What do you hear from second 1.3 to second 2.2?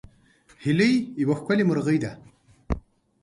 ښکلې مرغۍ ده